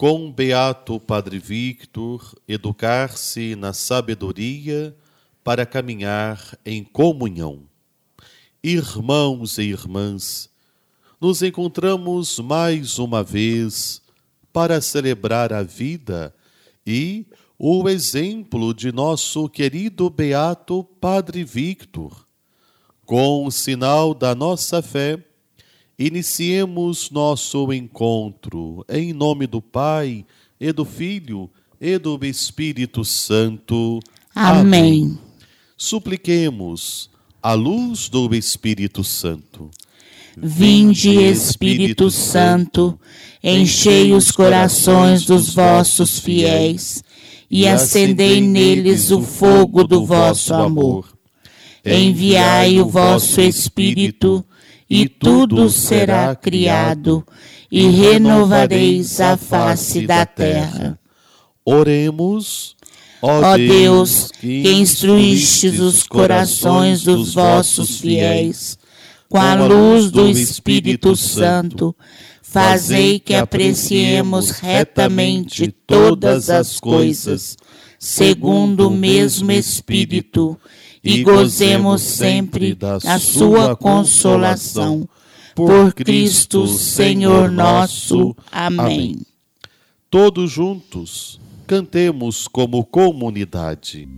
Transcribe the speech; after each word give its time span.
com 0.00 0.32
Beato 0.32 0.98
Padre 0.98 1.38
Victor, 1.38 2.34
educar-se 2.48 3.54
na 3.54 3.74
sabedoria 3.74 4.96
para 5.44 5.66
caminhar 5.66 6.58
em 6.64 6.82
comunhão. 6.82 7.64
Irmãos 8.64 9.58
e 9.58 9.64
irmãs, 9.64 10.48
nos 11.20 11.42
encontramos 11.42 12.38
mais 12.38 12.98
uma 12.98 13.22
vez 13.22 14.00
para 14.50 14.80
celebrar 14.80 15.52
a 15.52 15.62
vida 15.62 16.34
e 16.86 17.26
o 17.58 17.86
exemplo 17.86 18.72
de 18.72 18.90
nosso 18.90 19.50
querido 19.50 20.08
Beato 20.08 20.82
Padre 20.98 21.44
Victor. 21.44 22.24
Com 23.04 23.44
o 23.44 23.50
sinal 23.50 24.14
da 24.14 24.34
nossa 24.34 24.80
fé, 24.80 25.22
Iniciemos 26.02 27.10
nosso 27.10 27.70
encontro 27.74 28.82
em 28.88 29.12
nome 29.12 29.46
do 29.46 29.60
Pai 29.60 30.24
e 30.58 30.72
do 30.72 30.82
Filho 30.82 31.50
e 31.78 31.98
do 31.98 32.18
Espírito 32.24 33.04
Santo. 33.04 34.00
Amém. 34.34 34.60
Amém. 34.60 35.18
Supliquemos 35.76 37.10
a 37.42 37.52
luz 37.52 38.08
do 38.08 38.34
Espírito 38.34 39.04
Santo. 39.04 39.68
Vinde, 40.38 41.10
Espírito 41.16 42.10
Santo, 42.10 42.98
enchei 43.44 44.14
os 44.14 44.30
corações 44.30 45.26
dos 45.26 45.54
vossos 45.54 46.18
fiéis 46.18 47.04
e 47.50 47.68
acendei 47.68 48.40
neles 48.40 49.10
o 49.10 49.20
fogo 49.20 49.84
do 49.84 50.06
vosso 50.06 50.54
amor. 50.54 51.12
Enviai 51.84 52.80
o 52.80 52.86
vosso 52.86 53.38
Espírito 53.42 54.42
e 54.90 55.08
tudo 55.08 55.70
será 55.70 56.34
criado, 56.34 57.24
e 57.70 57.88
renovareis 57.88 59.20
a 59.20 59.36
face 59.36 60.04
da 60.04 60.26
terra. 60.26 60.98
Oremos. 61.64 62.74
Ó 63.22 63.56
Deus, 63.56 64.30
que 64.40 64.72
instruístes 64.72 65.78
os 65.78 66.02
corações 66.02 67.04
dos 67.04 67.34
vossos 67.34 68.00
fiéis, 68.00 68.78
com 69.28 69.38
a 69.38 69.54
luz 69.54 70.10
do 70.10 70.28
Espírito 70.28 71.14
Santo, 71.14 71.94
fazei 72.42 73.20
que 73.20 73.34
apreciemos 73.34 74.50
retamente 74.50 75.70
todas 75.86 76.50
as 76.50 76.80
coisas, 76.80 77.56
segundo 77.98 78.88
o 78.88 78.90
mesmo 78.90 79.52
Espírito, 79.52 80.58
e 81.02 81.22
gozemos 81.22 82.02
sempre 82.02 82.74
da 82.74 83.00
sua 83.18 83.74
consolação. 83.76 85.08
Por 85.54 85.92
Cristo, 85.92 86.66
Senhor 86.66 87.50
nosso. 87.50 88.36
Amém. 88.50 89.18
Todos 90.10 90.50
juntos, 90.50 91.40
cantemos 91.66 92.48
como 92.48 92.84
comunidade. 92.84 94.08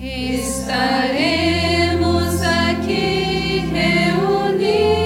Estaremos 0.00 1.62
aqui 2.42 3.64
reunidos 3.72 4.97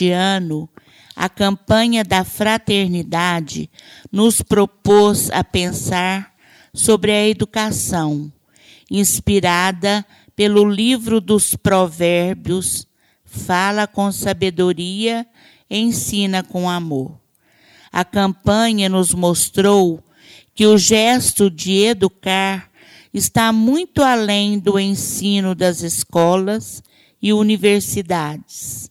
Neste 0.00 0.12
ano, 0.12 0.66
a 1.14 1.28
campanha 1.28 2.02
da 2.02 2.24
fraternidade 2.24 3.68
nos 4.10 4.40
propôs 4.40 5.30
a 5.30 5.44
pensar 5.44 6.32
sobre 6.72 7.12
a 7.12 7.28
educação, 7.28 8.32
inspirada 8.90 10.02
pelo 10.34 10.64
livro 10.64 11.20
dos 11.20 11.54
Provérbios, 11.54 12.86
fala 13.26 13.86
com 13.86 14.10
sabedoria, 14.10 15.26
ensina 15.70 16.42
com 16.42 16.70
amor. 16.70 17.20
A 17.92 18.02
campanha 18.02 18.88
nos 18.88 19.12
mostrou 19.12 20.02
que 20.54 20.66
o 20.66 20.78
gesto 20.78 21.50
de 21.50 21.76
educar 21.82 22.70
está 23.12 23.52
muito 23.52 24.02
além 24.02 24.58
do 24.58 24.80
ensino 24.80 25.54
das 25.54 25.82
escolas 25.82 26.82
e 27.20 27.34
universidades 27.34 28.89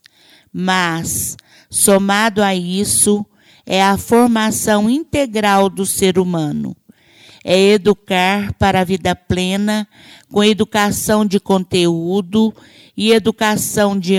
mas, 0.52 1.38
somado 1.70 2.42
a 2.42 2.56
isso, 2.56 3.26
é 3.66 3.84
a 3.84 3.98
formação 3.98 4.90
integral 4.90 5.70
do 5.70 5.86
ser 5.86 6.18
humano. 6.18 6.76
É 7.44 7.58
educar 7.58 8.54
para 8.54 8.82
a 8.82 8.84
vida 8.84 9.16
plena, 9.16 9.88
com 10.32 10.44
educação 10.44 11.26
de 11.26 11.40
conteúdo 11.40 12.54
e 12.98 13.12
educação 13.12 13.98
de 13.98 14.16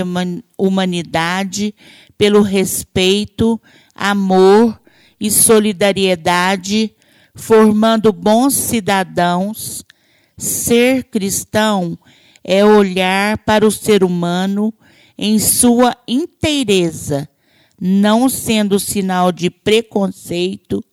humanidade, 0.57 1.75
pelo 2.17 2.41
respeito, 2.41 3.61
amor 3.93 4.79
e 5.19 5.29
solidariedade, 5.29 6.95
formando 7.35 8.11
bons 8.11 8.53
cidadãos. 8.53 9.83
Ser 10.37 11.03
cristão 11.03 11.97
é 12.43 12.65
olhar 12.65 13.37
para 13.39 13.65
o 13.65 13.71
ser 13.71 14.03
humano 14.03 14.73
em 15.23 15.37
sua 15.37 15.95
inteireza, 16.07 17.29
não 17.79 18.27
sendo 18.27 18.79
sinal 18.79 19.31
de 19.31 19.51
preconceito, 19.51 20.83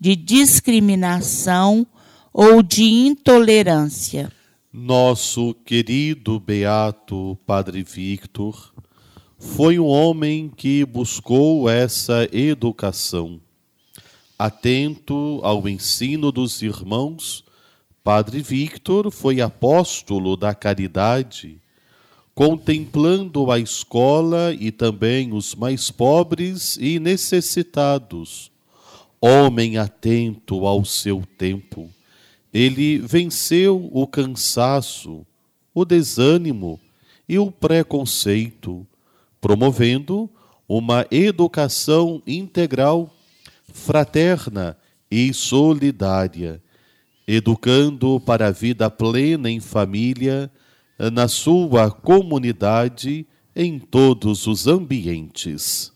de 0.00 0.16
discriminação 0.16 1.86
ou 2.32 2.60
de 2.60 2.82
intolerância. 2.82 4.32
Nosso 4.72 5.54
querido 5.64 6.40
beato 6.40 7.38
Padre 7.46 7.84
Victor 7.84 8.74
foi 9.38 9.78
um 9.78 9.86
homem 9.86 10.50
que 10.56 10.84
buscou 10.84 11.70
essa 11.70 12.28
educação. 12.32 13.40
Atento 14.36 15.38
ao 15.44 15.68
ensino 15.68 16.32
dos 16.32 16.62
irmãos, 16.62 17.44
Padre 18.02 18.42
Victor 18.42 19.08
foi 19.12 19.40
apóstolo 19.40 20.36
da 20.36 20.52
caridade 20.52 21.62
contemplando 22.38 23.50
a 23.50 23.58
escola 23.58 24.54
e 24.54 24.70
também 24.70 25.32
os 25.32 25.56
mais 25.56 25.90
pobres 25.90 26.78
e 26.80 27.00
necessitados. 27.00 28.52
Homem 29.20 29.76
atento 29.76 30.64
ao 30.64 30.84
seu 30.84 31.24
tempo, 31.36 31.90
ele 32.54 32.98
venceu 32.98 33.90
o 33.92 34.06
cansaço, 34.06 35.26
o 35.74 35.84
desânimo 35.84 36.78
e 37.28 37.40
o 37.40 37.50
preconceito, 37.50 38.86
promovendo 39.40 40.30
uma 40.68 41.04
educação 41.10 42.22
integral, 42.24 43.12
fraterna 43.72 44.76
e 45.10 45.34
solidária, 45.34 46.62
educando 47.26 48.20
para 48.20 48.46
a 48.46 48.52
vida 48.52 48.88
plena 48.88 49.50
em 49.50 49.58
família 49.58 50.48
na 50.98 51.28
sua 51.28 51.90
comunidade, 51.90 53.26
em 53.54 53.78
todos 53.78 54.46
os 54.46 54.66
ambientes. 54.66 55.92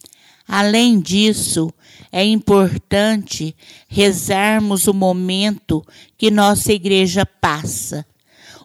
Além 0.46 1.00
disso, 1.00 1.72
é 2.10 2.24
importante 2.24 3.56
rezarmos 3.88 4.86
o 4.86 4.94
momento 4.94 5.84
que 6.18 6.30
nossa 6.30 6.72
igreja 6.72 7.24
passa. 7.24 8.04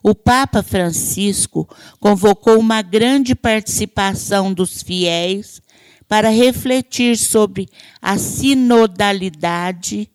O 0.04 0.14
Papa 0.14 0.62
Francisco 0.62 1.68
convocou 2.00 2.60
uma 2.60 2.82
grande 2.82 3.36
participação 3.36 4.54
dos 4.54 4.82
fiéis 4.82 5.62
para 6.08 6.30
refletir 6.30 7.18
sobre 7.18 7.68
a 8.02 8.18
sinodalidade. 8.18 10.10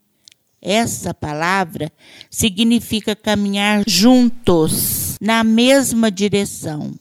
Essa 0.61 1.13
palavra 1.13 1.91
significa 2.31 3.17
caminhar 3.17 3.83
juntos 3.87 5.02
na 5.23 5.45
mesma 5.45 6.11
direção. 6.11 6.93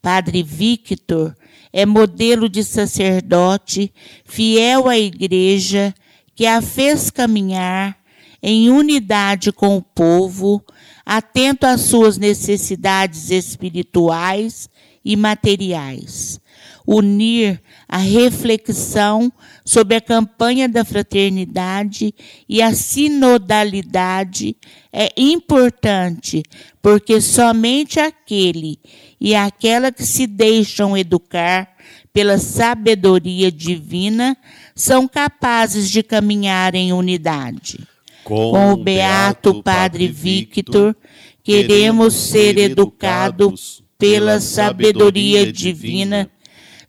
Padre 0.00 0.42
Victor 0.42 1.36
é 1.70 1.84
modelo 1.84 2.48
de 2.48 2.64
sacerdote 2.64 3.92
fiel 4.24 4.88
à 4.88 4.98
igreja 4.98 5.94
que 6.34 6.46
a 6.46 6.62
fez 6.62 7.10
caminhar 7.10 7.98
em 8.42 8.70
unidade 8.70 9.52
com 9.52 9.76
o 9.76 9.82
povo, 9.82 10.64
atento 11.04 11.66
às 11.66 11.82
suas 11.82 12.16
necessidades 12.16 13.30
espirituais 13.30 14.70
e 15.04 15.14
materiais. 15.14 16.40
Unir 16.86 17.60
a 17.86 17.98
reflexão 17.98 19.30
sobre 19.64 19.96
a 19.96 20.00
campanha 20.00 20.68
da 20.68 20.84
fraternidade 20.84 22.14
e 22.48 22.62
a 22.62 22.74
sinodalidade 22.74 24.56
é 24.92 25.12
importante, 25.16 26.42
porque 26.82 27.20
somente 27.20 28.00
aquele 28.00 28.78
e 29.20 29.34
aquela 29.34 29.92
que 29.92 30.04
se 30.04 30.26
deixam 30.26 30.96
educar 30.96 31.68
pela 32.12 32.38
sabedoria 32.38 33.52
divina 33.52 34.36
são 34.74 35.06
capazes 35.06 35.90
de 35.90 36.02
caminhar 36.02 36.74
em 36.74 36.92
unidade. 36.92 37.86
Com, 38.24 38.50
Com 38.50 38.72
o 38.72 38.76
beato 38.76 39.62
Padre 39.62 40.08
Victor, 40.08 40.96
queremos 41.42 42.14
ser 42.14 42.58
educados 42.58 43.82
pela 43.98 44.40
sabedoria 44.40 45.50
divina, 45.52 46.30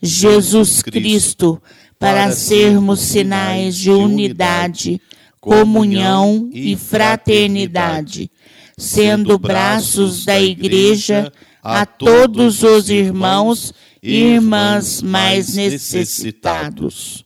Jesus 0.02 0.82
Cristo, 0.82 1.62
para 2.02 2.32
sermos 2.32 3.00
sinais 3.00 3.76
de 3.76 3.92
unidade, 3.92 5.00
comunhão 5.40 6.50
e 6.52 6.76
fraternidade, 6.76 8.32
sendo 8.76 9.38
braços 9.38 10.26
da 10.26 10.42
Igreja 10.42 11.32
a 11.62 11.86
todos 11.86 12.64
os 12.64 12.90
irmãos 12.90 13.72
e 14.02 14.16
irmãs 14.16 15.04
mais 15.04 15.54
necessitados. 15.54 17.24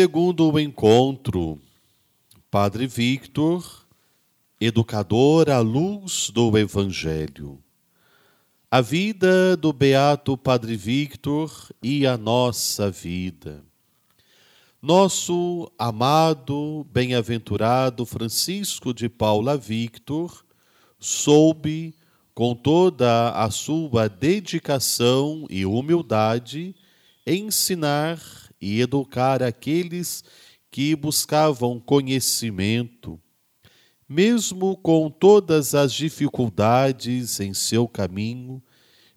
Segundo 0.00 0.50
o 0.50 0.58
encontro, 0.58 1.60
Padre 2.50 2.86
Victor, 2.86 3.86
educador 4.58 5.50
à 5.50 5.58
luz 5.58 6.30
do 6.30 6.56
Evangelho. 6.56 7.62
A 8.70 8.80
vida 8.80 9.58
do 9.58 9.74
beato 9.74 10.38
Padre 10.38 10.74
Victor 10.74 11.52
e 11.82 12.06
a 12.06 12.16
nossa 12.16 12.90
vida. 12.90 13.62
Nosso 14.80 15.70
amado, 15.78 16.86
bem-aventurado 16.90 18.06
Francisco 18.06 18.94
de 18.94 19.06
Paula 19.06 19.54
Victor 19.54 20.42
soube, 20.98 21.94
com 22.34 22.54
toda 22.54 23.32
a 23.32 23.50
sua 23.50 24.08
dedicação 24.08 25.46
e 25.50 25.66
humildade, 25.66 26.74
ensinar 27.26 28.49
e 28.60 28.80
educar 28.80 29.42
aqueles 29.42 30.22
que 30.70 30.94
buscavam 30.94 31.80
conhecimento, 31.80 33.18
mesmo 34.08 34.76
com 34.76 35.10
todas 35.10 35.74
as 35.74 35.92
dificuldades 35.92 37.40
em 37.40 37.54
seu 37.54 37.88
caminho, 37.88 38.62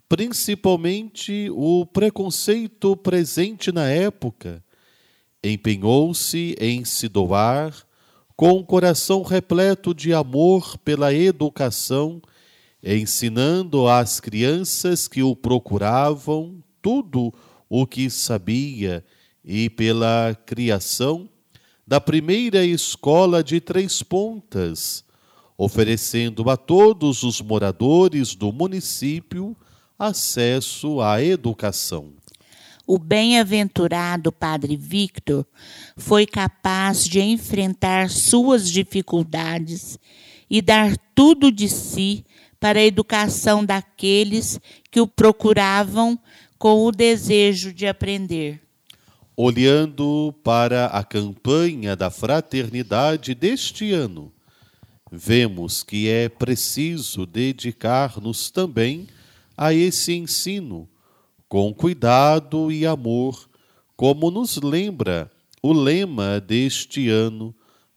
principalmente 0.08 1.50
o 1.52 1.86
preconceito 1.86 2.96
presente 2.96 3.72
na 3.72 3.88
época, 3.88 4.64
empenhou-se 5.44 6.56
em 6.60 6.86
se 6.86 7.08
doar 7.08 7.76
com 8.36 8.52
o 8.52 8.66
coração 8.66 9.22
repleto 9.22 9.94
de 9.94 10.14
amor 10.14 10.78
pela 10.80 11.14
educação, 11.14 12.22
ensinando 12.84 13.88
às 13.88 14.20
crianças 14.20 15.08
que 15.08 15.22
o 15.22 15.36
procuravam 15.36 16.64
tudo 16.82 17.34
o 17.70 17.88
que 17.88 18.10
sabia 18.10 19.04
e 19.44 19.70
pela 19.70 20.38
criação 20.46 21.30
da 21.86 22.00
primeira 22.00 22.66
escola 22.66 23.44
de 23.44 23.60
Três 23.60 24.02
Pontas, 24.02 25.04
oferecendo 25.58 26.50
a 26.50 26.56
todos 26.56 27.24
os 27.24 27.42
moradores 27.42 28.36
do 28.36 28.52
município 28.54 29.56
acesso 30.00 31.02
à 31.02 31.22
educação. 31.22 32.14
O 32.86 32.98
bem-aventurado 32.98 34.32
Padre 34.32 34.76
Victor 34.76 35.46
foi 35.96 36.26
capaz 36.26 37.06
de 37.06 37.22
enfrentar 37.22 38.10
suas 38.10 38.70
dificuldades 38.70 39.98
e 40.50 40.62
dar 40.62 40.98
tudo 41.16 41.52
de 41.52 41.70
si 41.70 42.26
para 42.60 42.80
a 42.80 42.86
educação 42.86 43.64
daqueles 43.64 44.60
que 44.92 45.00
o 45.00 45.08
procuravam 45.08 46.20
com 46.58 46.86
o 46.86 46.92
desejo 46.92 47.74
de 47.74 47.88
aprender. 47.88 48.62
Olhando 49.36 50.34
para 50.44 50.86
a 50.88 51.04
campanha 51.04 51.96
da 51.96 52.12
fraternidade 52.12 53.34
deste 53.34 53.92
ano, 53.92 54.32
vemos 55.12 55.82
que 55.82 56.08
é 56.08 56.30
preciso 56.30 57.26
dedicar-nos 57.26 58.52
também 58.52 59.08
a 59.58 59.74
esse 59.74 60.14
ensino, 60.14 60.88
com 61.50 61.74
cuidado 61.74 62.72
e 62.72 62.86
amor, 62.86 63.50
como 63.96 64.30
nos 64.30 64.58
lembra 64.58 65.32
o 65.64 65.74
lema 65.74 66.40
deste 66.40 67.10
ano: 67.10 67.56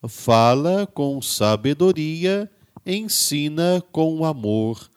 fala 0.09 0.87
com 0.87 1.21
sabedoria, 1.21 2.50
ensina 2.87 3.83
com 3.93 4.25
amor. 4.25 4.88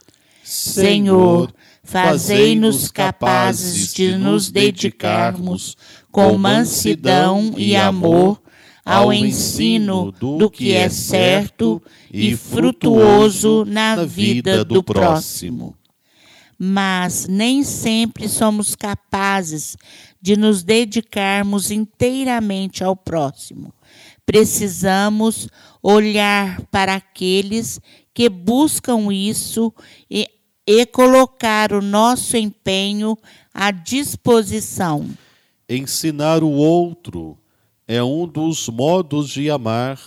Senhor, 0.43 1.53
fazei-nos 1.83 2.89
capazes 2.89 3.93
de 3.93 4.15
nos 4.17 4.49
dedicarmos 4.49 5.77
com 6.11 6.37
mansidão 6.37 7.53
e 7.57 7.75
amor 7.75 8.41
ao 8.83 9.13
ensino 9.13 10.11
do 10.11 10.49
que 10.49 10.73
é 10.73 10.89
certo 10.89 11.81
e 12.11 12.35
frutuoso 12.35 13.63
na 13.65 14.03
vida 14.03 14.65
do 14.65 14.83
próximo. 14.83 15.75
Mas 16.57 17.27
nem 17.27 17.63
sempre 17.63 18.27
somos 18.27 18.75
capazes 18.75 19.77
de 20.21 20.35
nos 20.35 20.63
dedicarmos 20.63 21.71
inteiramente 21.71 22.83
ao 22.83 22.95
próximo. 22.95 23.73
Precisamos 24.25 25.47
olhar 25.81 26.61
para 26.71 26.95
aqueles 26.95 27.79
que 28.13 28.27
buscam 28.27 29.13
isso 29.13 29.73
e, 30.09 30.27
e 30.67 30.85
colocar 30.85 31.71
o 31.71 31.81
nosso 31.81 32.35
empenho 32.35 33.17
à 33.53 33.71
disposição. 33.71 35.09
Ensinar 35.71 36.43
o 36.43 36.49
outro 36.49 37.37
é 37.87 38.01
um 38.01 38.27
dos 38.27 38.67
modos 38.69 39.29
de 39.29 39.51
amar, 39.51 39.99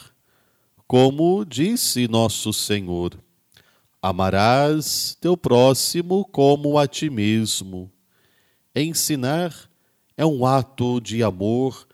como 0.88 1.45
disse 1.45 2.09
nosso 2.09 2.52
Senhor. 2.52 3.16
Amarás 4.02 5.16
teu 5.21 5.37
próximo 5.37 6.25
como 6.25 6.76
a 6.76 6.88
ti 6.88 7.09
mesmo. 7.09 7.88
Ensinar 8.75 9.54
é 10.16 10.26
um 10.26 10.45
ato 10.45 11.00
de 11.00 11.23
amor 11.23 11.87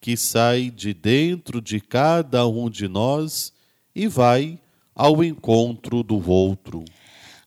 que 0.00 0.16
sai 0.16 0.68
de 0.68 0.92
dentro 0.92 1.62
de 1.62 1.80
cada 1.80 2.44
um 2.48 2.68
de 2.68 2.88
nós 2.88 3.52
e 3.94 4.08
vai 4.08 4.58
ao 4.92 5.22
encontro 5.22 6.02
do 6.02 6.28
outro. 6.28 6.84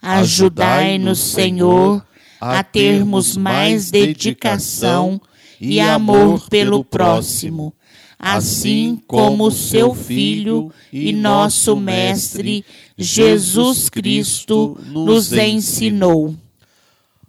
Ajudai-nos, 0.01 1.19
Senhor, 1.19 2.07
a 2.39 2.63
termos 2.63 3.35
mais 3.35 3.91
dedicação 3.91 5.19
e 5.59 5.79
amor 5.79 6.49
pelo 6.49 6.83
próximo, 6.83 7.73
assim 8.17 9.01
como 9.07 9.51
seu 9.51 9.93
Filho 9.93 10.71
e 10.91 11.13
nosso 11.13 11.75
Mestre 11.75 12.65
Jesus 12.97 13.89
Cristo 13.89 14.77
nos 14.87 15.33
ensinou. 15.33 16.35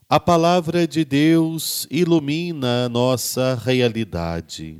A 0.09 0.21
palavra 0.21 0.87
de 0.87 1.04
Deus 1.04 1.87
ilumina 1.90 2.85
a 2.85 2.88
nossa 2.88 3.61
realidade. 3.61 4.78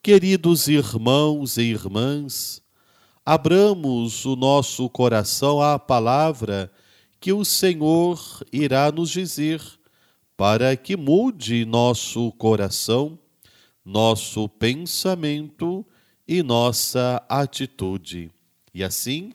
Queridos 0.00 0.68
irmãos 0.68 1.56
e 1.56 1.62
irmãs, 1.62 2.62
abramos 3.26 4.24
o 4.24 4.36
nosso 4.36 4.88
coração 4.88 5.60
à 5.60 5.78
palavra 5.78 6.70
que 7.20 7.32
o 7.32 7.44
Senhor 7.44 8.18
irá 8.52 8.90
nos 8.90 9.10
dizer, 9.10 9.60
para 10.40 10.74
que 10.74 10.96
mude 10.96 11.66
nosso 11.66 12.32
coração, 12.32 13.18
nosso 13.84 14.48
pensamento 14.48 15.86
e 16.26 16.42
nossa 16.42 17.22
atitude. 17.28 18.30
E 18.72 18.82
assim, 18.82 19.34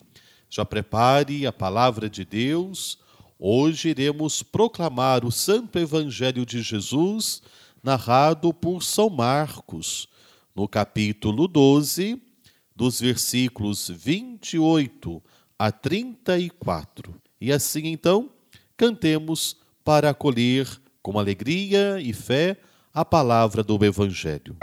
já 0.50 0.66
prepare 0.66 1.46
a 1.46 1.54
palavra 1.54 2.10
de 2.10 2.26
Deus. 2.26 2.98
Hoje 3.38 3.90
iremos 3.90 4.42
proclamar 4.42 5.24
o 5.24 5.32
Santo 5.32 5.78
Evangelho 5.78 6.44
de 6.44 6.64
Jesus, 6.64 7.44
narrado 7.84 8.52
por 8.52 8.82
São 8.82 9.08
Marcos, 9.08 10.10
no 10.56 10.68
capítulo 10.68 11.48
12, 11.48 12.20
dos 12.76 13.00
versículos 13.00 13.92
28 13.94 15.22
a 15.60 15.72
34. 15.72 17.14
E 17.40 17.52
assim 17.52 17.90
então, 17.90 18.32
cantemos 18.76 19.56
para 19.84 20.10
acolher 20.10 20.84
com 21.06 21.20
alegria 21.20 22.02
e 22.02 22.12
fé 22.14 22.58
a 22.92 23.06
palavra 23.06 23.62
do 23.62 23.86
Evangelho. 23.86 24.58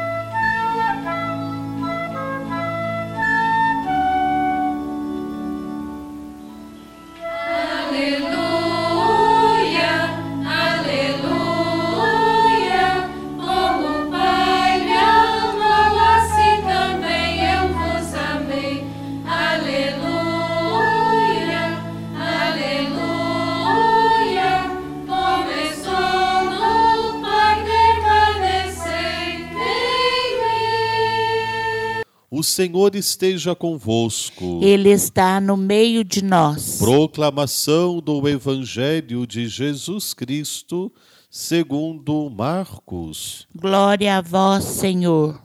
Senhor 32.53 32.95
esteja 32.95 33.55
convosco. 33.55 34.61
Ele 34.63 34.91
está 34.91 35.41
no 35.41 35.57
meio 35.57 36.05
de 36.05 36.23
nós. 36.23 36.77
Proclamação 36.79 37.99
do 37.99 38.29
Evangelho 38.29 39.27
de 39.27 39.49
Jesus 39.49 40.13
Cristo, 40.13 40.93
segundo 41.31 42.29
Marcos. 42.29 43.49
Glória 43.57 44.19
a 44.19 44.21
vós, 44.21 44.65
Senhor. 44.65 45.43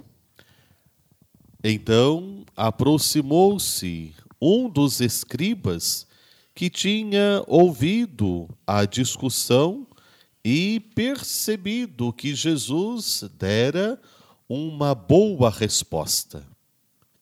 Então 1.63 2.43
aproximou-se 2.55 4.13
um 4.41 4.69
dos 4.69 4.99
escribas 4.99 6.05
que 6.53 6.69
tinha 6.69 7.41
ouvido 7.47 8.49
a 8.65 8.83
discussão 8.83 9.87
e 10.43 10.81
percebido 10.93 12.11
que 12.11 12.35
Jesus 12.35 13.23
dera 13.39 13.97
uma 14.49 14.93
boa 14.93 15.49
resposta. 15.49 16.56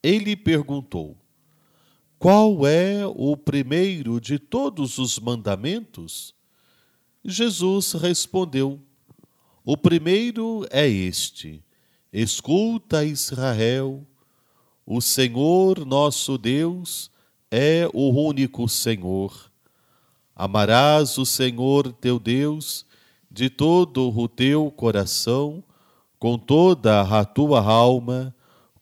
Ele 0.05 0.35
perguntou: 0.35 1.17
Qual 2.19 2.67
é 2.67 3.07
o 3.07 3.35
primeiro 3.35 4.21
de 4.21 4.37
todos 4.37 4.99
os 4.99 5.17
mandamentos? 5.17 6.35
Jesus 7.23 7.93
respondeu: 7.93 8.79
O 9.65 9.75
primeiro 9.75 10.63
é 10.69 10.87
este: 10.87 11.63
Escuta, 12.13 13.03
Israel, 13.03 14.05
o 14.85 15.01
Senhor 15.01 15.83
nosso 15.83 16.37
Deus 16.37 17.09
é 17.49 17.89
o 17.91 18.11
único 18.11 18.69
Senhor. 18.69 19.51
Amarás 20.35 21.17
o 21.17 21.25
Senhor 21.25 21.91
teu 21.91 22.19
Deus 22.19 22.85
de 23.31 23.49
todo 23.49 24.15
o 24.15 24.27
teu 24.27 24.69
coração, 24.69 25.63
com 26.19 26.37
toda 26.37 27.01
a 27.01 27.25
tua 27.25 27.59
alma, 27.59 28.35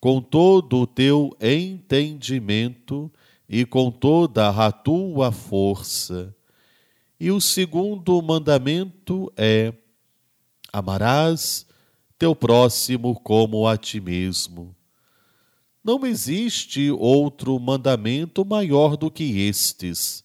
com 0.04 0.22
todo 0.22 0.80
o 0.80 0.86
teu 0.86 1.34
entendimento 1.40 3.10
e 3.48 3.64
com 3.64 3.90
toda 3.90 4.50
a 4.50 4.70
tua 4.70 5.32
força. 5.32 6.36
E 7.18 7.32
o 7.32 7.40
segundo 7.40 8.22
mandamento 8.22 9.32
é: 9.38 9.74
amarás 10.74 11.66
teu 12.20 12.36
próximo 12.36 13.18
como 13.18 13.66
a 13.66 13.78
ti 13.78 14.02
mesmo. 14.02 14.76
Não 15.82 16.06
existe 16.06 16.92
outro 16.92 17.58
mandamento 17.58 18.44
maior 18.44 18.98
do 18.98 19.10
que 19.10 19.48
estes. 19.48 20.22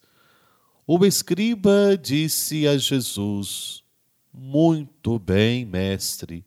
O 0.88 1.06
escriba 1.06 1.96
disse 1.96 2.66
a 2.66 2.76
Jesus: 2.76 3.84
Muito 4.34 5.20
bem, 5.20 5.64
mestre. 5.64 6.44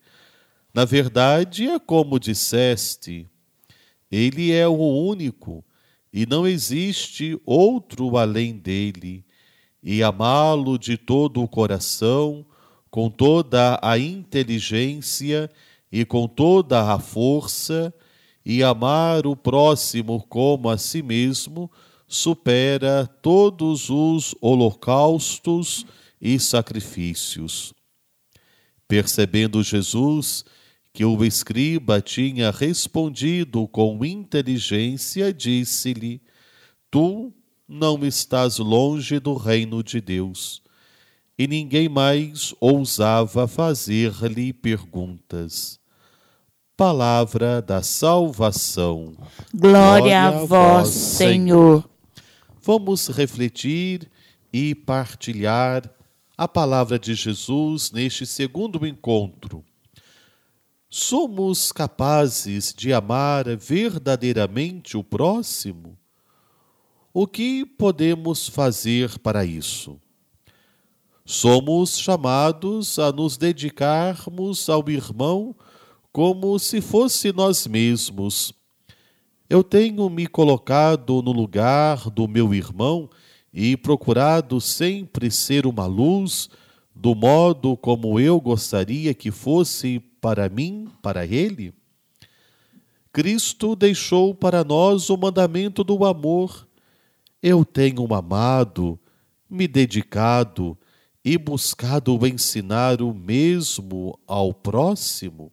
Na 0.74 0.86
verdade, 0.86 1.68
é 1.68 1.78
como 1.80 2.20
disseste: 2.20 3.28
Ele 4.10 4.52
é 4.52 4.68
o 4.68 4.78
único 4.78 5.64
e 6.14 6.26
não 6.26 6.48
existe 6.48 7.40
outro 7.46 8.18
além 8.18 8.58
dele. 8.58 9.26
E 9.84 10.04
amá-lo 10.04 10.78
de 10.78 10.98
todo 10.98 11.42
o 11.42 11.48
coração, 11.48 12.46
com 12.90 13.10
toda 13.10 13.80
a 13.82 13.98
inteligência 13.98 15.50
e 15.92 16.06
com 16.06 16.28
toda 16.28 16.94
a 16.94 17.00
força, 17.00 17.94
e 18.46 18.64
amar 18.64 19.26
o 19.26 19.36
próximo 19.36 20.24
como 20.28 20.70
a 20.70 20.78
si 20.78 21.02
mesmo, 21.02 21.70
supera 22.08 23.08
todos 23.22 23.90
os 23.90 24.36
holocaustos 24.42 25.86
e 26.22 26.40
sacrifícios. 26.40 27.74
Percebendo 28.88 29.64
Jesus 29.64 30.46
que 30.94 31.06
o 31.06 31.24
escriba 31.24 32.02
tinha 32.02 32.52
respondido 32.52 33.68
com 33.68 34.04
inteligência, 34.04 35.34
disse-lhe: 35.34 36.22
Tu 36.90 37.34
não 37.68 38.06
estás 38.06 38.58
longe 38.58 39.20
do 39.20 39.34
reino 39.34 39.82
de 39.82 40.02
Deus. 40.02 40.62
E 41.38 41.48
ninguém 41.48 41.88
mais 41.88 42.54
ousava 42.60 43.48
fazer-lhe 43.48 44.52
perguntas. 44.54 45.80
Palavra 46.76 47.62
da 47.62 47.82
salvação. 47.82 49.16
Glória, 49.54 50.28
a 50.28 50.46
vós, 50.46 50.90
Senhor. 50.90 51.90
Vamos 52.62 53.08
refletir 53.08 54.10
e 54.52 54.76
partilhar 54.76 55.90
a 56.38 56.48
palavra 56.48 57.00
de 57.00 57.14
Jesus 57.14 57.92
neste 57.92 58.26
segundo 58.26 58.86
encontro. 58.86 59.64
Somos 60.94 61.72
capazes 61.72 62.74
de 62.78 62.92
amar 62.92 63.46
verdadeiramente 63.56 64.98
o 64.98 65.04
próximo? 65.06 65.98
O 67.14 67.26
que 67.26 67.66
podemos 67.66 68.50
fazer 68.50 69.18
para 69.20 69.46
isso? 69.46 69.98
Somos 71.24 71.98
chamados 71.98 73.00
a 73.00 73.10
nos 73.10 73.38
dedicarmos 73.38 74.70
ao 74.70 74.90
irmão 74.90 75.56
como 76.12 76.60
se 76.60 76.82
fosse 76.82 77.32
nós 77.32 77.66
mesmos. 77.66 78.54
Eu 79.50 79.64
tenho 79.64 80.10
me 80.10 80.28
colocado 80.28 81.22
no 81.22 81.32
lugar 81.32 82.10
do 82.10 82.28
meu 82.28 82.54
irmão 82.54 83.10
e 83.54 83.78
procurado 83.78 84.60
sempre 84.60 85.32
ser 85.32 85.66
uma 85.66 85.86
luz 85.86 86.50
do 86.94 87.16
modo 87.16 87.78
como 87.78 88.20
eu 88.20 88.42
gostaria 88.42 89.14
que 89.14 89.32
fosse 89.32 90.04
para 90.22 90.48
mim, 90.48 90.88
para 91.02 91.26
ele? 91.26 91.74
Cristo 93.12 93.76
deixou 93.76 94.34
para 94.34 94.64
nós 94.64 95.10
o 95.10 95.18
mandamento 95.18 95.84
do 95.84 96.06
amor. 96.06 96.66
Eu 97.44 97.66
tenho 97.66 98.14
amado, 98.14 98.98
me 99.50 99.68
dedicado 99.68 100.78
e 101.26 101.38
buscado 101.38 102.26
ensinar 102.26 103.02
o 103.02 103.14
mesmo 103.14 104.18
ao 104.26 104.54
próximo. 104.54 105.52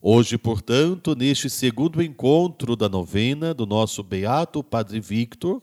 Hoje, 0.00 0.38
portanto, 0.38 1.14
neste 1.14 1.50
segundo 1.50 2.02
encontro 2.02 2.76
da 2.76 2.88
novena 2.88 3.52
do 3.52 3.66
nosso 3.66 4.02
beato 4.02 4.62
Padre 4.62 5.00
Victor, 5.00 5.62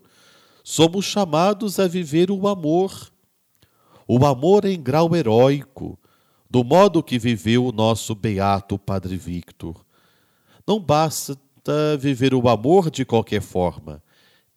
somos 0.63 1.06
chamados 1.06 1.80
a 1.80 1.88
viver 1.88 2.30
o 2.32 2.48
amor. 2.48 3.12
O 4.08 4.25
amor 4.25 4.65
em 4.65 4.82
grau 4.82 5.15
heróico, 5.15 5.98
do 6.51 6.65
modo 6.65 7.01
que 7.01 7.17
viveu 7.17 7.65
o 7.65 7.72
nosso 7.72 8.13
beato 8.13 8.77
Padre 8.77 9.15
Victor. 9.15 9.86
Não 10.67 10.81
basta 10.81 11.39
viver 11.98 12.34
o 12.34 12.50
amor 12.50 12.91
de 12.91 13.05
qualquer 13.05 13.41
forma. 13.41 14.03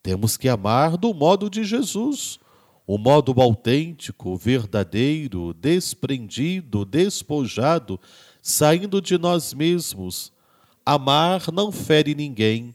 Temos 0.03 0.37
que 0.37 0.49
amar 0.49 0.97
do 0.97 1.15
modo 1.15 1.49
de 1.49 1.63
Jesus, 1.63 2.41
o 2.85 2.99
modo 2.99 3.41
autêntico, 3.41 4.37
verdadeiro, 4.37 5.55
desprendido, 5.55 6.85
despojado, 6.85 8.01
saindo 8.43 9.01
de 9.01 9.17
nós 9.17 9.55
mesmos. 9.55 10.33
Amar 10.85 11.53
não 11.53 11.71
fere 11.71 12.13
ninguém. 12.13 12.75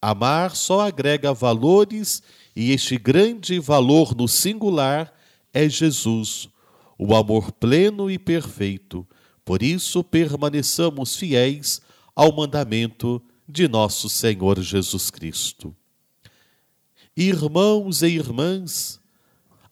Amar 0.00 0.54
só 0.54 0.82
agrega 0.82 1.34
valores 1.34 2.22
e 2.54 2.70
este 2.70 2.98
grande 2.98 3.58
valor 3.58 4.14
no 4.14 4.28
singular 4.28 5.12
é 5.52 5.68
Jesus, 5.68 6.48
o 6.98 7.14
amor 7.14 7.52
pleno 7.52 8.10
e 8.10 8.18
perfeito. 8.18 9.06
Por 9.44 9.62
isso 9.62 10.02
permaneçamos 10.02 11.16
fiéis 11.16 11.80
ao 12.14 12.34
mandamento 12.34 13.20
de 13.48 13.68
nosso 13.68 14.08
Senhor 14.08 14.60
Jesus 14.60 15.10
Cristo. 15.10 15.74
Irmãos 17.16 18.02
e 18.02 18.08
irmãs, 18.08 18.98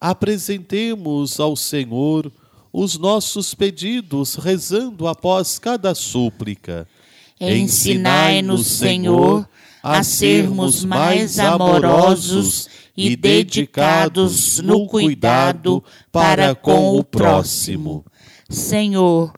apresentemos 0.00 1.41
ao 1.41 1.57
Senhor 1.57 2.31
os 2.73 2.97
nossos 2.99 3.55
pedidos, 3.55 4.35
rezando 4.35 5.07
após 5.07 5.59
cada 5.59 5.95
súplica. 5.95 6.88
Ensinai-nos, 7.41 8.67
Senhor, 8.67 9.49
a 9.82 10.02
sermos 10.02 10.84
mais 10.84 11.38
amorosos 11.38 12.68
e 12.96 13.16
dedicados 13.16 14.60
no 14.60 14.86
cuidado 14.86 15.82
para 16.10 16.54
com 16.54 16.96
o 16.96 17.02
próximo. 17.02 18.04
Senhor, 18.48 19.32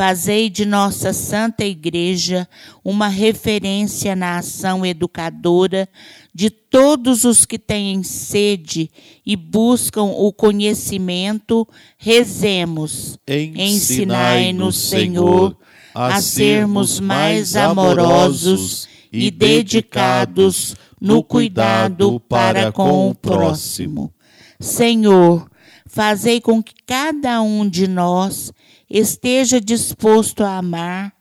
Fazei 0.00 0.48
de 0.48 0.64
nossa 0.64 1.12
Santa 1.12 1.62
Igreja 1.62 2.48
uma 2.82 3.08
referência 3.08 4.16
na 4.16 4.38
ação 4.38 4.86
educadora 4.86 5.86
de 6.34 6.48
todos 6.48 7.24
os 7.24 7.44
que 7.44 7.58
têm 7.58 8.02
sede 8.02 8.90
e 9.26 9.36
buscam 9.36 10.04
o 10.04 10.32
conhecimento. 10.32 11.68
Rezemos. 11.98 13.18
Ensinai-nos, 13.28 14.78
Senhor, 14.78 15.54
a 15.94 16.18
sermos 16.22 16.98
mais 16.98 17.54
amorosos 17.54 18.88
e 19.12 19.30
dedicados 19.30 20.76
no 21.00 21.22
cuidado 21.22 22.20
para 22.20 22.70
com 22.70 23.10
o 23.10 23.14
próximo. 23.14 24.12
Senhor, 24.58 25.50
fazei 25.86 26.40
com 26.40 26.62
que 26.62 26.74
cada 26.86 27.40
um 27.42 27.68
de 27.68 27.88
nós 27.88 28.52
esteja 28.88 29.60
disposto 29.60 30.44
a 30.44 30.58
amar 30.58 31.12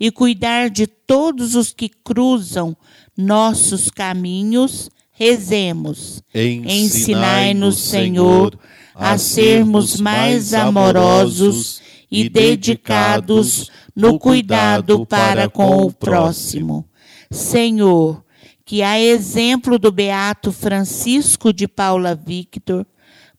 e 0.00 0.10
cuidar 0.10 0.70
de 0.70 0.86
todos 0.86 1.54
os 1.54 1.72
que 1.72 1.88
cruzam 1.88 2.76
nossos 3.16 3.90
caminhos, 3.90 4.90
rezemos. 5.10 6.22
Ensinai-nos, 6.32 7.78
Senhor, 7.78 8.58
a 8.94 9.18
sermos 9.18 10.00
mais 10.00 10.54
amorosos 10.54 11.80
e 12.10 12.28
dedicados 12.28 13.70
no 13.94 14.18
cuidado 14.18 15.04
para 15.04 15.48
com 15.48 15.82
o 15.82 15.92
próximo. 15.92 16.88
Senhor, 17.30 18.24
que 18.64 18.82
a 18.82 19.00
exemplo 19.00 19.78
do 19.78 19.90
beato 19.90 20.52
Francisco 20.52 21.52
de 21.52 21.66
Paula 21.66 22.14
Victor, 22.14 22.86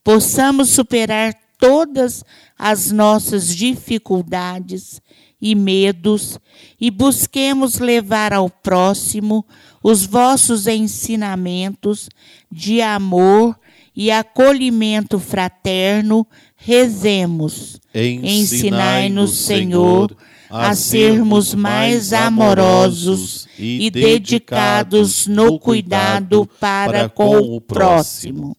possamos 0.02 0.70
superar 0.70 1.34
todas 1.58 2.24
as 2.58 2.90
nossas 2.90 3.54
dificuldades 3.54 5.00
e 5.40 5.54
medos 5.54 6.38
e 6.80 6.90
busquemos 6.90 7.78
levar 7.78 8.32
ao 8.32 8.50
próximo 8.50 9.46
os 9.82 10.04
vossos 10.04 10.66
ensinamentos 10.66 12.08
de 12.50 12.82
amor 12.82 13.58
e 13.94 14.10
acolhimento 14.10 15.18
fraterno, 15.18 16.26
rezemos. 16.56 17.80
Ensinai-nos, 17.94 19.38
Senhor, 19.38 20.16
a 20.50 20.74
sermos 20.74 21.54
mais 21.54 22.12
amorosos 22.12 23.46
e 23.56 23.88
dedicados 23.90 25.28
no 25.28 25.58
cuidado 25.58 26.48
para 26.58 27.08
com 27.08 27.38
o 27.38 27.60
próximo. 27.60 28.56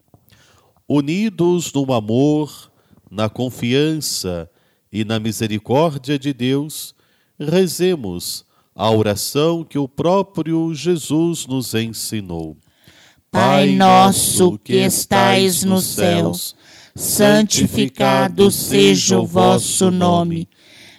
Unidos 0.88 1.71
no 1.73 1.91
amor, 1.93 2.71
na 3.10 3.27
confiança 3.30 4.49
e 4.91 5.04
na 5.04 5.19
misericórdia 5.19 6.17
de 6.17 6.34
Deus, 6.34 6.95
rezemos 7.38 8.45
a 8.73 8.89
oração 8.89 9.63
que 9.63 9.77
o 9.77 9.88
próprio 9.88 10.73
Jesus 10.73 11.45
nos 11.45 11.73
ensinou. 11.73 12.56
Pai 13.30 13.71
nosso 13.75 14.58
que 14.60 14.75
estais 14.75 15.63
nos 15.63 15.86
céus, 15.86 16.56
santificado 16.95 18.51
seja 18.51 19.19
o 19.19 19.25
vosso 19.25 19.89
nome. 19.89 20.49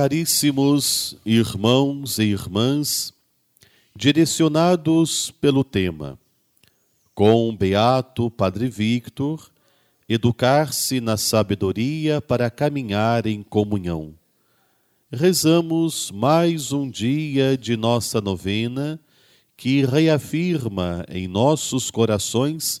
Caríssimos 0.00 1.14
irmãos 1.26 2.18
e 2.18 2.22
irmãs, 2.22 3.12
direcionados 3.94 5.30
pelo 5.30 5.62
tema, 5.62 6.18
com 7.14 7.54
Beato 7.54 8.30
Padre 8.30 8.70
Victor, 8.70 9.50
educar-se 10.08 11.02
na 11.02 11.18
sabedoria 11.18 12.18
para 12.18 12.48
caminhar 12.48 13.26
em 13.26 13.42
comunhão. 13.42 14.14
Rezamos 15.12 16.10
mais 16.10 16.72
um 16.72 16.88
dia 16.88 17.54
de 17.54 17.76
nossa 17.76 18.22
novena 18.22 18.98
que 19.54 19.84
reafirma 19.84 21.04
em 21.10 21.28
nossos 21.28 21.90
corações 21.90 22.80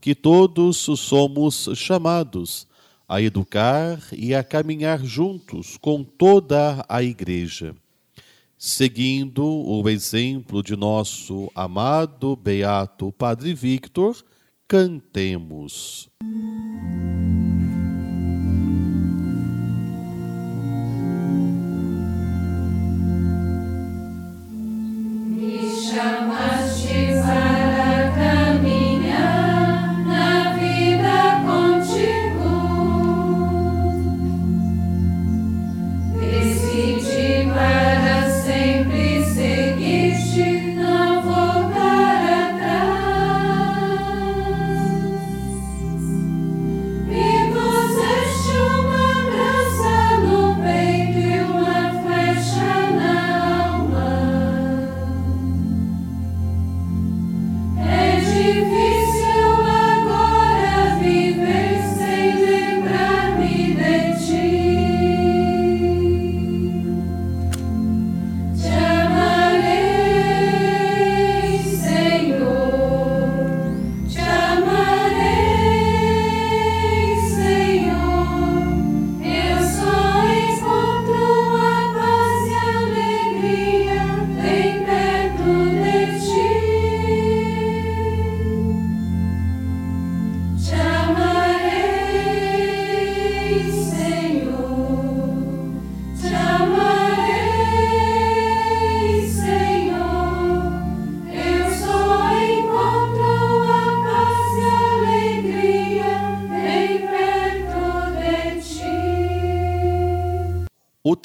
que 0.00 0.14
todos 0.14 0.76
somos 0.76 1.68
chamados 1.74 2.68
a 3.08 3.20
educar 3.20 3.98
e 4.12 4.34
a 4.34 4.42
caminhar 4.42 5.04
juntos 5.04 5.76
com 5.76 6.02
toda 6.02 6.84
a 6.88 7.02
Igreja. 7.02 7.74
Seguindo 8.56 9.44
o 9.44 9.88
exemplo 9.88 10.62
de 10.62 10.76
nosso 10.76 11.50
amado 11.54 12.36
Beato 12.36 13.10
Padre 13.10 13.54
Victor, 13.54 14.16
cantemos. 14.68 16.08
O 16.22 17.31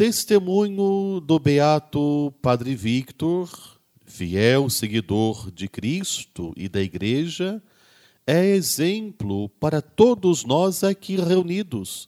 testemunho 0.07 1.19
do 1.19 1.37
beato 1.37 2.33
Padre 2.41 2.73
Victor, 2.75 3.49
fiel 4.05 4.69
seguidor 4.69 5.51
de 5.51 5.67
Cristo 5.67 6.53
e 6.55 6.69
da 6.69 6.81
Igreja, 6.81 7.61
é 8.25 8.45
exemplo 8.45 9.49
para 9.59 9.81
todos 9.81 10.45
nós 10.45 10.81
aqui 10.81 11.17
reunidos, 11.17 12.07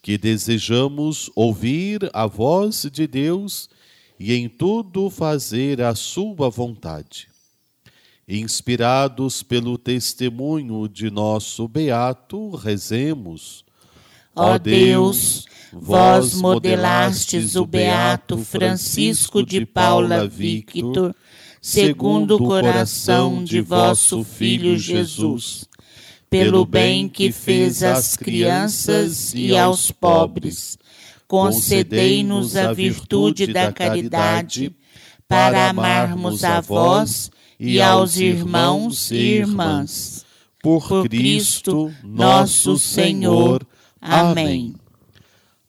que 0.00 0.16
desejamos 0.16 1.28
ouvir 1.34 2.08
a 2.12 2.28
voz 2.28 2.88
de 2.92 3.08
Deus 3.08 3.68
e 4.20 4.32
em 4.32 4.48
tudo 4.48 5.10
fazer 5.10 5.82
a 5.82 5.96
sua 5.96 6.48
vontade. 6.48 7.26
Inspirados 8.28 9.42
pelo 9.42 9.76
testemunho 9.76 10.88
de 10.88 11.10
nosso 11.10 11.66
beato, 11.66 12.50
rezemos. 12.50 13.65
Ó 14.38 14.58
Deus, 14.58 15.46
vós 15.72 16.34
modelastes 16.34 17.56
o 17.56 17.64
beato 17.64 18.36
Francisco 18.36 19.42
de 19.42 19.64
Paula 19.64 20.28
Victor, 20.28 21.16
segundo 21.62 22.36
o 22.36 22.44
coração 22.44 23.42
de 23.42 23.62
vosso 23.62 24.22
Filho 24.22 24.78
Jesus, 24.78 25.66
pelo 26.28 26.66
bem 26.66 27.08
que 27.08 27.32
fez 27.32 27.82
às 27.82 28.14
crianças 28.14 29.32
e 29.32 29.56
aos 29.56 29.90
pobres. 29.90 30.76
Concedei-nos 31.26 32.56
a 32.56 32.74
virtude 32.74 33.46
da 33.46 33.72
caridade 33.72 34.70
para 35.26 35.70
amarmos 35.70 36.44
a 36.44 36.60
vós 36.60 37.30
e 37.58 37.80
aos 37.80 38.18
irmãos 38.18 39.10
e 39.10 39.16
irmãs. 39.16 40.26
Por 40.62 41.08
Cristo 41.08 41.90
nosso 42.04 42.78
Senhor. 42.78 43.65
Amém. 44.00 44.74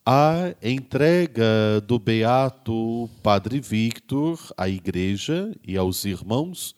A 0.05 0.55
entrega 0.63 1.81
do 1.85 1.99
Beato 1.99 3.09
Padre 3.21 3.59
Victor 3.59 4.39
à 4.57 4.69
Igreja 4.69 5.53
e 5.67 5.75
aos 5.77 6.05
irmãos 6.05 6.75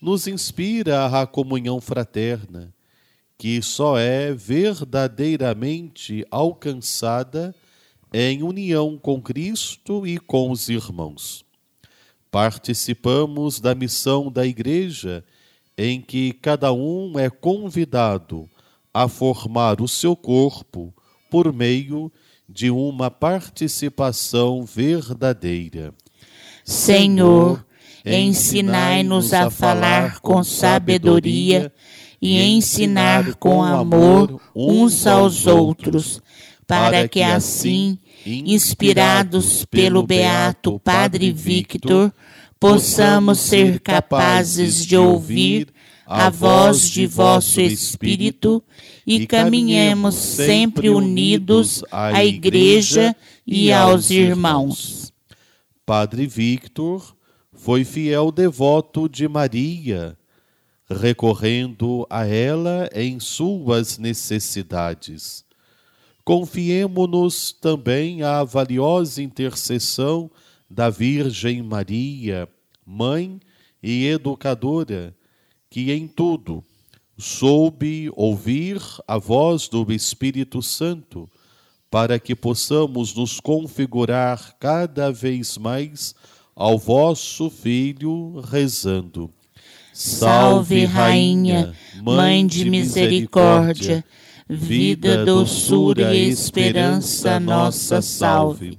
nos 0.00 0.26
inspira 0.26 1.06
à 1.06 1.26
comunhão 1.26 1.80
fraterna, 1.80 2.72
que 3.36 3.60
só 3.60 3.98
é 3.98 4.32
verdadeiramente 4.32 6.24
alcançada 6.30 7.54
em 8.12 8.42
união 8.42 8.96
com 8.98 9.20
Cristo 9.20 10.06
e 10.06 10.18
com 10.18 10.50
os 10.50 10.68
irmãos. 10.68 11.44
Participamos 12.30 13.58
da 13.60 13.74
missão 13.74 14.30
da 14.30 14.46
Igreja, 14.46 15.24
em 15.76 16.00
que 16.00 16.32
cada 16.32 16.72
um 16.72 17.18
é 17.18 17.28
convidado 17.28 18.48
a 18.92 19.08
formar 19.08 19.80
o 19.80 19.88
seu 19.88 20.16
corpo 20.16 20.92
por 21.30 21.52
meio 21.52 22.12
de 22.48 22.70
uma 22.70 23.10
participação 23.10 24.64
verdadeira. 24.64 25.94
Senhor, 26.64 27.64
ensinai-nos 28.04 29.32
a 29.32 29.50
falar 29.50 30.20
com 30.20 30.42
sabedoria 30.42 31.72
e 32.20 32.40
ensinar 32.40 33.34
com 33.36 33.62
amor 33.62 34.40
uns 34.54 35.06
aos 35.06 35.46
outros, 35.46 36.20
para 36.66 37.08
que 37.08 37.22
assim, 37.22 37.98
inspirados 38.26 39.64
pelo 39.64 40.02
beato 40.02 40.78
Padre 40.80 41.32
Victor, 41.32 42.12
possamos 42.58 43.38
ser 43.38 43.80
capazes 43.80 44.84
de 44.84 44.96
ouvir 44.96 45.68
a 46.12 46.28
voz 46.28 46.90
de 46.90 47.06
vosso 47.06 47.60
Espírito 47.60 48.60
e 49.06 49.28
caminhemos 49.28 50.16
sempre 50.16 50.90
unidos 50.90 51.84
à 51.88 52.24
Igreja 52.24 53.14
e 53.46 53.72
aos 53.72 54.10
irmãos. 54.10 55.12
Padre 55.86 56.26
Victor 56.26 57.14
foi 57.52 57.84
fiel 57.84 58.32
devoto 58.32 59.08
de 59.08 59.28
Maria, 59.28 60.18
recorrendo 60.90 62.04
a 62.10 62.26
ela 62.26 62.90
em 62.92 63.20
suas 63.20 63.96
necessidades. 63.96 65.44
Confiemo-nos 66.24 67.52
também 67.52 68.24
à 68.24 68.42
valiosa 68.42 69.22
intercessão 69.22 70.28
da 70.68 70.90
Virgem 70.90 71.62
Maria, 71.62 72.48
mãe 72.84 73.38
e 73.80 74.06
educadora, 74.06 75.14
que 75.70 75.92
em 75.92 76.08
tudo 76.08 76.64
soube 77.16 78.10
ouvir 78.16 78.82
a 79.06 79.18
voz 79.18 79.68
do 79.68 79.86
Espírito 79.92 80.60
Santo, 80.60 81.30
para 81.88 82.18
que 82.18 82.34
possamos 82.34 83.14
nos 83.14 83.38
configurar 83.38 84.56
cada 84.58 85.12
vez 85.12 85.56
mais 85.56 86.14
ao 86.56 86.76
vosso 86.76 87.48
Filho, 87.48 88.40
rezando. 88.40 89.30
Salve, 89.92 90.84
Rainha, 90.86 91.72
Mãe 92.02 92.46
de 92.46 92.68
misericórdia, 92.68 94.04
vida, 94.48 95.24
doçura 95.24 96.14
e 96.14 96.28
esperança 96.28 97.38
nossa 97.38 98.02
salve. 98.02 98.78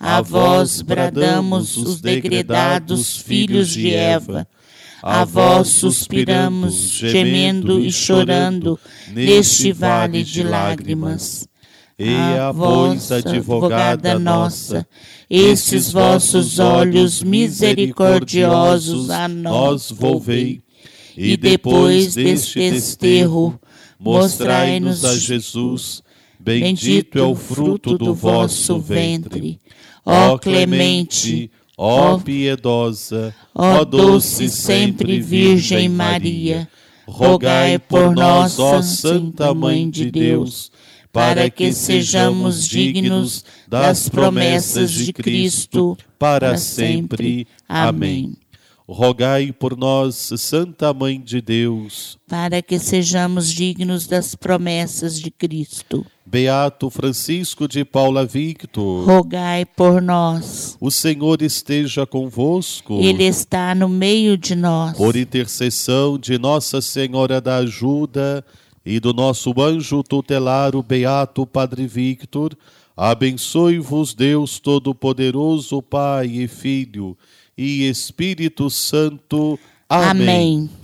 A 0.00 0.22
vós 0.22 0.80
bradamos 0.80 1.76
os 1.76 2.00
degredados 2.00 3.18
filhos 3.18 3.68
de 3.68 3.94
Eva 3.94 4.48
a 5.02 5.24
vós 5.24 5.68
suspiramos, 5.68 6.92
gemendo 6.92 7.80
e 7.80 7.90
chorando, 7.90 8.78
neste 9.12 9.72
vale 9.72 10.22
de 10.22 10.42
lágrimas. 10.44 11.48
E 11.98 12.14
a 12.38 12.52
vós, 12.52 13.10
advogada 13.10 14.18
nossa, 14.18 14.86
estes 15.28 15.92
vossos 15.92 16.58
olhos 16.58 17.22
misericordiosos 17.22 19.10
a 19.10 19.28
nós 19.28 19.90
volvei. 19.90 20.62
E 21.16 21.36
depois 21.36 22.14
deste 22.14 22.70
desterro, 22.70 23.60
mostrai-nos 23.98 25.04
a 25.04 25.16
Jesus. 25.16 26.02
Bendito 26.40 27.18
é 27.18 27.22
o 27.22 27.34
fruto 27.34 27.96
do 27.96 28.14
vosso 28.14 28.78
ventre. 28.80 29.60
Ó 30.04 30.36
clemente, 30.38 31.50
Ó 31.84 32.16
piedosa, 32.16 33.34
ó 33.52 33.84
doce 33.84 34.48
sempre 34.48 35.20
Virgem 35.20 35.88
Maria, 35.88 36.68
rogai 37.08 37.76
por 37.76 38.14
nós, 38.14 38.56
ó 38.60 38.80
Santa 38.80 39.52
Mãe 39.52 39.90
de 39.90 40.08
Deus, 40.08 40.70
para 41.12 41.50
que 41.50 41.72
sejamos 41.72 42.68
dignos 42.68 43.44
das 43.66 44.08
promessas 44.08 44.92
de 44.92 45.12
Cristo 45.12 45.98
para 46.20 46.56
sempre. 46.56 47.48
Amém. 47.68 48.34
Rogai 48.88 49.50
por 49.50 49.76
nós, 49.76 50.30
Santa 50.36 50.94
Mãe 50.94 51.20
de 51.20 51.40
Deus, 51.40 52.16
para 52.28 52.62
que 52.62 52.78
sejamos 52.78 53.52
dignos 53.52 54.06
das 54.06 54.36
promessas 54.36 55.18
de 55.18 55.32
Cristo. 55.32 56.06
Beato 56.32 56.88
Francisco 56.88 57.68
de 57.68 57.84
Paula 57.84 58.24
Victor, 58.24 59.04
rogai 59.04 59.66
por 59.66 60.00
nós. 60.00 60.78
O 60.80 60.90
Senhor 60.90 61.42
esteja 61.42 62.06
convosco. 62.06 62.98
Ele 63.02 63.24
está 63.24 63.74
no 63.74 63.86
meio 63.86 64.38
de 64.38 64.54
nós. 64.54 64.96
Por 64.96 65.14
intercessão 65.14 66.16
de 66.16 66.38
Nossa 66.38 66.80
Senhora 66.80 67.38
da 67.38 67.56
Ajuda 67.56 68.42
e 68.82 68.98
do 68.98 69.12
nosso 69.12 69.52
anjo 69.60 70.02
tutelar, 70.02 70.74
o 70.74 70.82
Beato 70.82 71.46
Padre 71.46 71.86
Victor, 71.86 72.56
abençoe-vos 72.96 74.14
Deus 74.14 74.58
Todo-Poderoso, 74.58 75.82
Pai 75.82 76.28
e 76.28 76.48
Filho 76.48 77.14
e 77.58 77.86
Espírito 77.90 78.70
Santo. 78.70 79.58
Amém. 79.86 80.70
Amém. 80.70 80.81